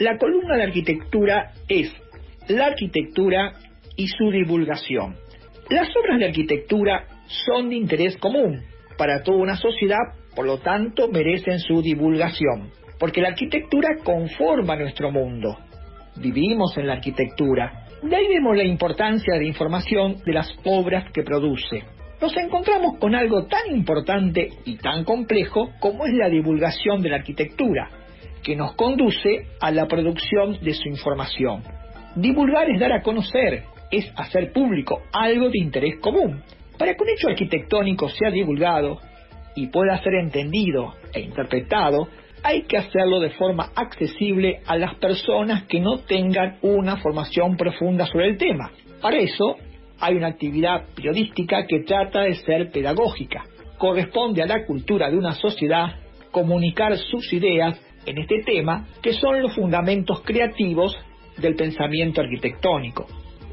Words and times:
La 0.00 0.16
columna 0.16 0.56
de 0.56 0.62
arquitectura 0.62 1.52
es 1.68 1.92
la 2.48 2.68
arquitectura 2.68 3.52
y 3.96 4.06
su 4.06 4.30
divulgación. 4.30 5.16
Las 5.68 5.88
obras 5.94 6.18
de 6.18 6.24
arquitectura 6.24 7.04
son 7.26 7.68
de 7.68 7.76
interés 7.76 8.16
común 8.16 8.62
para 8.96 9.22
toda 9.22 9.36
una 9.36 9.56
sociedad, 9.56 9.98
por 10.34 10.46
lo 10.46 10.56
tanto 10.56 11.08
merecen 11.08 11.58
su 11.58 11.82
divulgación, 11.82 12.70
porque 12.98 13.20
la 13.20 13.28
arquitectura 13.28 13.98
conforma 14.02 14.74
nuestro 14.74 15.10
mundo. 15.12 15.58
Vivimos 16.16 16.78
en 16.78 16.86
la 16.86 16.94
arquitectura. 16.94 17.84
De 18.02 18.16
ahí 18.16 18.26
vemos 18.26 18.56
la 18.56 18.64
importancia 18.64 19.34
de 19.34 19.48
información 19.48 20.16
de 20.24 20.32
las 20.32 20.50
obras 20.64 21.12
que 21.12 21.24
produce. 21.24 21.84
Nos 22.22 22.34
encontramos 22.38 22.98
con 22.98 23.14
algo 23.14 23.44
tan 23.48 23.70
importante 23.70 24.48
y 24.64 24.76
tan 24.78 25.04
complejo 25.04 25.72
como 25.78 26.06
es 26.06 26.14
la 26.14 26.30
divulgación 26.30 27.02
de 27.02 27.10
la 27.10 27.16
arquitectura, 27.16 27.99
que 28.42 28.56
nos 28.56 28.74
conduce 28.74 29.46
a 29.60 29.70
la 29.70 29.86
producción 29.86 30.58
de 30.60 30.74
su 30.74 30.88
información. 30.88 31.62
Divulgar 32.16 32.70
es 32.70 32.80
dar 32.80 32.92
a 32.92 33.02
conocer, 33.02 33.64
es 33.90 34.10
hacer 34.16 34.52
público 34.52 35.02
algo 35.12 35.48
de 35.48 35.58
interés 35.58 35.98
común. 36.00 36.42
Para 36.78 36.94
que 36.94 37.02
un 37.02 37.10
hecho 37.10 37.28
arquitectónico 37.28 38.08
sea 38.08 38.30
divulgado 38.30 38.98
y 39.54 39.66
pueda 39.66 40.02
ser 40.02 40.14
entendido 40.14 40.94
e 41.12 41.20
interpretado, 41.20 42.08
hay 42.42 42.62
que 42.62 42.78
hacerlo 42.78 43.20
de 43.20 43.30
forma 43.30 43.70
accesible 43.74 44.60
a 44.66 44.76
las 44.76 44.94
personas 44.96 45.64
que 45.64 45.80
no 45.80 45.98
tengan 45.98 46.58
una 46.62 46.96
formación 46.96 47.56
profunda 47.56 48.06
sobre 48.06 48.28
el 48.28 48.38
tema. 48.38 48.70
Para 49.00 49.18
eso 49.18 49.56
hay 50.00 50.14
una 50.14 50.28
actividad 50.28 50.86
periodística 50.94 51.66
que 51.66 51.80
trata 51.80 52.22
de 52.22 52.34
ser 52.36 52.70
pedagógica. 52.70 53.44
Corresponde 53.76 54.42
a 54.42 54.46
la 54.46 54.64
cultura 54.64 55.10
de 55.10 55.18
una 55.18 55.32
sociedad 55.32 55.96
comunicar 56.30 56.96
sus 56.96 57.32
ideas 57.32 57.78
en 58.06 58.18
este 58.18 58.42
tema, 58.44 58.86
que 59.02 59.12
son 59.12 59.42
los 59.42 59.54
fundamentos 59.54 60.22
creativos 60.22 60.96
del 61.38 61.54
pensamiento 61.54 62.20
arquitectónico. 62.20 63.06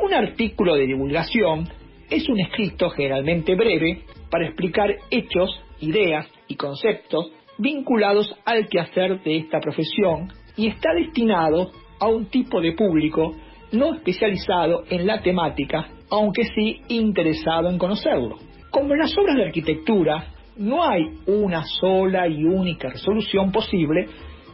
Un 0.00 0.14
artículo 0.14 0.76
de 0.76 0.86
divulgación 0.86 1.68
es 2.08 2.28
un 2.28 2.40
escrito 2.40 2.90
generalmente 2.90 3.54
breve 3.54 4.02
para 4.30 4.46
explicar 4.46 4.90
hechos, 5.10 5.50
ideas 5.80 6.26
y 6.48 6.56
conceptos 6.56 7.32
vinculados 7.58 8.34
al 8.44 8.68
quehacer 8.68 9.22
de 9.22 9.36
esta 9.36 9.60
profesión 9.60 10.32
y 10.56 10.68
está 10.68 10.92
destinado 10.94 11.70
a 12.00 12.08
un 12.08 12.26
tipo 12.26 12.60
de 12.60 12.72
público 12.72 13.36
no 13.72 13.94
especializado 13.94 14.84
en 14.88 15.06
la 15.06 15.22
temática, 15.22 15.88
aunque 16.10 16.44
sí 16.54 16.80
interesado 16.88 17.68
en 17.68 17.78
conocerlo. 17.78 18.38
Como 18.70 18.92
en 18.94 19.00
las 19.00 19.16
obras 19.16 19.36
de 19.36 19.44
arquitectura 19.44 20.32
no 20.56 20.82
hay 20.82 21.02
una 21.26 21.64
sola 21.64 22.28
y 22.28 22.44
única 22.44 22.88
resolución 22.90 23.52
posible, 23.52 24.06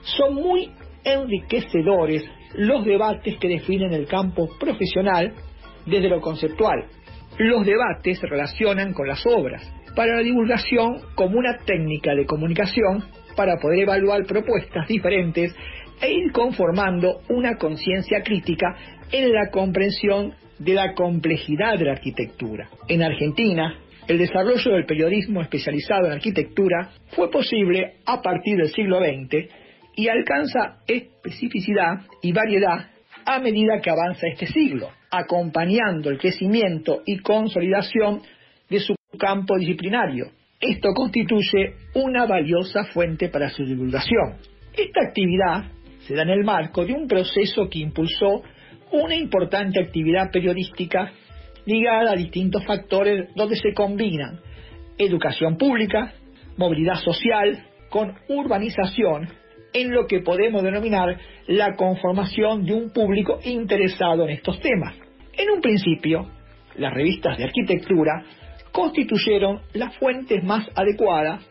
son 0.06 0.34
muy 0.34 0.70
enriquecedores 1.04 2.24
los 2.54 2.84
debates 2.84 3.36
que 3.38 3.48
definen 3.48 3.92
el 3.92 4.06
campo 4.06 4.48
profesional 4.58 5.34
desde 5.84 6.08
lo 6.08 6.20
conceptual. 6.20 6.86
Los 7.38 7.66
debates 7.66 8.18
se 8.18 8.26
relacionan 8.26 8.92
con 8.92 9.06
las 9.06 9.24
obras, 9.26 9.62
para 9.94 10.16
la 10.16 10.22
divulgación 10.22 11.00
como 11.14 11.38
una 11.38 11.58
técnica 11.64 12.14
de 12.14 12.26
comunicación 12.26 13.04
para 13.34 13.56
poder 13.56 13.80
evaluar 13.80 14.24
propuestas 14.26 14.86
diferentes 14.88 15.54
e 16.00 16.12
ir 16.12 16.32
conformando 16.32 17.20
una 17.28 17.56
conciencia 17.56 18.22
crítica 18.22 18.76
en 19.10 19.32
la 19.32 19.50
comprensión 19.50 20.34
de 20.58 20.74
la 20.74 20.94
complejidad 20.94 21.78
de 21.78 21.86
la 21.86 21.92
arquitectura. 21.92 22.68
En 22.88 23.02
Argentina, 23.02 23.78
el 24.08 24.18
desarrollo 24.18 24.72
del 24.72 24.86
periodismo 24.86 25.42
especializado 25.42 26.06
en 26.06 26.12
arquitectura 26.12 26.90
fue 27.08 27.30
posible 27.30 27.94
a 28.06 28.22
partir 28.22 28.56
del 28.56 28.68
siglo 28.68 29.00
XX 29.00 29.65
y 29.96 30.08
alcanza 30.08 30.78
especificidad 30.86 32.02
y 32.22 32.32
variedad 32.32 32.90
a 33.24 33.40
medida 33.40 33.80
que 33.82 33.90
avanza 33.90 34.28
este 34.28 34.46
siglo, 34.46 34.90
acompañando 35.10 36.10
el 36.10 36.18
crecimiento 36.18 37.02
y 37.04 37.18
consolidación 37.18 38.22
de 38.68 38.78
su 38.78 38.94
campo 39.18 39.58
disciplinario. 39.58 40.26
Esto 40.60 40.90
constituye 40.94 41.74
una 41.94 42.26
valiosa 42.26 42.84
fuente 42.84 43.28
para 43.28 43.48
su 43.48 43.64
divulgación. 43.64 44.36
Esta 44.72 45.00
actividad 45.08 45.64
se 46.06 46.14
da 46.14 46.22
en 46.22 46.30
el 46.30 46.44
marco 46.44 46.84
de 46.84 46.92
un 46.92 47.08
proceso 47.08 47.68
que 47.68 47.80
impulsó 47.80 48.42
una 48.92 49.16
importante 49.16 49.80
actividad 49.80 50.30
periodística 50.30 51.10
ligada 51.64 52.12
a 52.12 52.16
distintos 52.16 52.64
factores 52.64 53.34
donde 53.34 53.56
se 53.56 53.72
combinan 53.74 54.38
educación 54.98 55.56
pública, 55.56 56.14
movilidad 56.56 56.96
social, 56.96 57.66
con 57.90 58.14
urbanización, 58.28 59.28
en 59.76 59.90
lo 59.92 60.06
que 60.06 60.20
podemos 60.20 60.62
denominar 60.62 61.18
la 61.48 61.76
conformación 61.76 62.64
de 62.64 62.72
un 62.72 62.90
público 62.90 63.40
interesado 63.44 64.24
en 64.24 64.30
estos 64.30 64.58
temas. 64.60 64.94
En 65.34 65.50
un 65.50 65.60
principio, 65.60 66.30
las 66.76 66.94
revistas 66.94 67.36
de 67.36 67.44
arquitectura 67.44 68.24
constituyeron 68.72 69.60
las 69.74 69.94
fuentes 69.98 70.42
más 70.42 70.66
adecuadas 70.74 71.46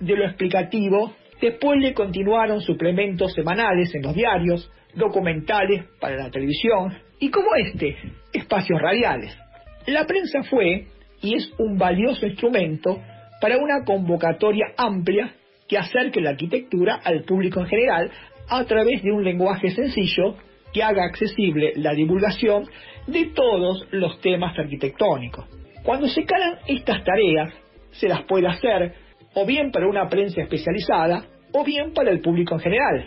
de 0.00 0.16
lo 0.16 0.24
explicativo. 0.24 1.14
Después 1.40 1.78
le 1.80 1.94
continuaron 1.94 2.60
suplementos 2.60 3.32
semanales 3.32 3.94
en 3.94 4.02
los 4.02 4.14
diarios, 4.14 4.68
documentales 4.94 5.84
para 6.00 6.16
la 6.16 6.30
televisión 6.30 6.98
y 7.20 7.30
como 7.30 7.54
este, 7.54 7.96
espacios 8.32 8.80
radiales. 8.82 9.38
La 9.86 10.04
prensa 10.04 10.42
fue 10.42 10.86
y 11.22 11.36
es 11.36 11.52
un 11.58 11.78
valioso 11.78 12.26
instrumento 12.26 13.00
para 13.40 13.56
una 13.56 13.84
convocatoria 13.84 14.66
amplia 14.76 15.32
que 15.68 15.78
acerque 15.78 16.20
la 16.20 16.30
arquitectura 16.30 17.00
al 17.04 17.24
público 17.24 17.60
en 17.60 17.66
general 17.66 18.10
a 18.48 18.64
través 18.64 19.02
de 19.02 19.12
un 19.12 19.22
lenguaje 19.22 19.70
sencillo 19.70 20.36
que 20.72 20.82
haga 20.82 21.04
accesible 21.04 21.72
la 21.76 21.92
divulgación 21.94 22.64
de 23.06 23.26
todos 23.26 23.86
los 23.90 24.20
temas 24.20 24.58
arquitectónicos. 24.58 25.46
Cuando 25.82 26.08
se 26.08 26.24
calan 26.24 26.58
estas 26.66 27.04
tareas, 27.04 27.52
se 27.92 28.08
las 28.08 28.24
puede 28.24 28.48
hacer 28.48 28.94
o 29.34 29.46
bien 29.46 29.70
para 29.70 29.88
una 29.88 30.08
prensa 30.08 30.42
especializada 30.42 31.24
o 31.52 31.64
bien 31.64 31.92
para 31.92 32.10
el 32.10 32.20
público 32.20 32.54
en 32.54 32.60
general, 32.60 33.04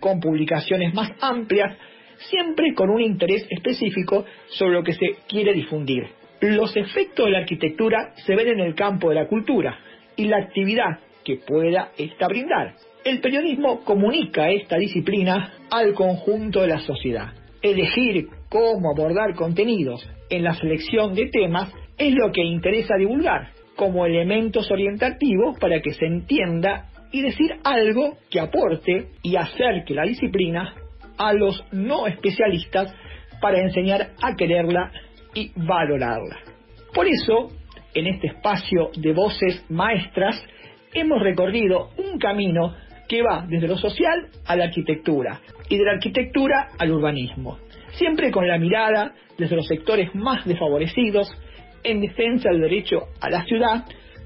con 0.00 0.20
publicaciones 0.20 0.94
más 0.94 1.10
amplias, 1.20 1.76
siempre 2.18 2.74
con 2.74 2.90
un 2.90 3.00
interés 3.00 3.46
específico 3.50 4.24
sobre 4.48 4.74
lo 4.74 4.82
que 4.82 4.94
se 4.94 5.16
quiere 5.28 5.52
difundir. 5.52 6.04
Los 6.40 6.76
efectos 6.76 7.26
de 7.26 7.32
la 7.32 7.38
arquitectura 7.38 8.12
se 8.26 8.34
ven 8.34 8.48
en 8.48 8.60
el 8.60 8.74
campo 8.74 9.08
de 9.08 9.14
la 9.16 9.26
cultura 9.26 9.78
y 10.16 10.24
la 10.24 10.38
actividad 10.38 10.98
que 11.24 11.36
pueda 11.36 11.90
esta 11.96 12.28
brindar. 12.28 12.74
El 13.04 13.20
periodismo 13.20 13.84
comunica 13.84 14.50
esta 14.50 14.76
disciplina 14.76 15.54
al 15.70 15.94
conjunto 15.94 16.60
de 16.60 16.68
la 16.68 16.80
sociedad. 16.80 17.32
Elegir 17.60 18.28
cómo 18.48 18.90
abordar 18.90 19.34
contenidos 19.34 20.08
en 20.30 20.44
la 20.44 20.54
selección 20.54 21.14
de 21.14 21.26
temas 21.26 21.72
es 21.98 22.12
lo 22.14 22.32
que 22.32 22.42
interesa 22.42 22.96
divulgar 22.96 23.50
como 23.76 24.06
elementos 24.06 24.70
orientativos 24.70 25.58
para 25.58 25.80
que 25.80 25.92
se 25.92 26.06
entienda 26.06 26.88
y 27.12 27.22
decir 27.22 27.50
algo 27.62 28.16
que 28.30 28.40
aporte 28.40 29.08
y 29.22 29.36
acerque 29.36 29.94
la 29.94 30.04
disciplina 30.04 30.74
a 31.16 31.32
los 31.32 31.64
no 31.72 32.06
especialistas 32.06 32.94
para 33.40 33.60
enseñar 33.60 34.10
a 34.22 34.34
quererla 34.34 34.90
y 35.34 35.52
valorarla. 35.54 36.38
Por 36.94 37.06
eso, 37.06 37.50
en 37.94 38.06
este 38.06 38.28
espacio 38.28 38.90
de 38.96 39.12
voces 39.12 39.64
maestras, 39.68 40.42
hemos 40.94 41.20
recorrido 41.20 41.90
un 41.98 42.18
camino 42.18 42.74
que 43.08 43.22
va 43.22 43.44
desde 43.48 43.68
lo 43.68 43.76
social 43.76 44.28
a 44.46 44.56
la 44.56 44.64
arquitectura 44.64 45.40
y 45.68 45.76
de 45.76 45.84
la 45.84 45.92
arquitectura 45.92 46.70
al 46.78 46.92
urbanismo, 46.92 47.58
siempre 47.92 48.30
con 48.30 48.48
la 48.48 48.58
mirada 48.58 49.14
desde 49.36 49.56
los 49.56 49.66
sectores 49.66 50.14
más 50.14 50.44
desfavorecidos 50.46 51.30
en 51.82 52.00
defensa 52.00 52.50
del 52.50 52.62
derecho 52.62 53.08
a 53.20 53.28
la 53.28 53.44
ciudad 53.44 53.84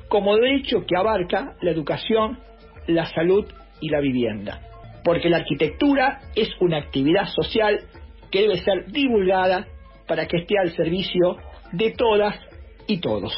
como 0.08 0.36
derecho 0.36 0.84
que 0.86 0.96
abarca 0.96 1.56
la 1.60 1.70
educación, 1.70 2.38
la 2.86 3.06
salud 3.06 3.46
y 3.80 3.90
la 3.90 4.00
vivienda. 4.00 4.60
Porque 5.04 5.28
la 5.28 5.38
arquitectura 5.38 6.20
es 6.34 6.48
una 6.60 6.78
actividad 6.78 7.26
social 7.26 7.80
que 8.30 8.42
debe 8.42 8.58
ser 8.58 8.86
divulgada 8.90 9.66
para 10.06 10.26
que 10.26 10.38
esté 10.38 10.58
al 10.58 10.70
servicio 10.70 11.36
de 11.72 11.92
todas 11.92 12.36
y 12.86 13.00
todos. 13.00 13.34